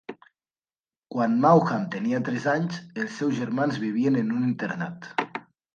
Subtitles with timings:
[1.15, 5.11] Quan Maugham tenia tres anys, els seus germans vivien en un internat.